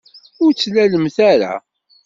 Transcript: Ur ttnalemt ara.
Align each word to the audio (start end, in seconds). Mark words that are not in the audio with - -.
Ur 0.43 0.51
ttnalemt 0.53 1.17
ara. 1.31 1.53